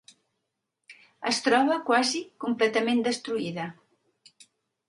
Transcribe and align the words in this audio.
Es 1.33 1.41
troba 1.49 1.77
quasi 1.91 2.23
completament 2.47 3.07
destruïda. 3.09 3.69